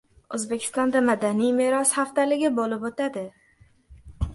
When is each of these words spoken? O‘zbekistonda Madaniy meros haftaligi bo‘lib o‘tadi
O‘zbekistonda 0.37 1.03
Madaniy 1.11 1.53
meros 1.59 1.95
haftaligi 2.01 2.53
bo‘lib 2.59 2.89
o‘tadi 2.93 3.29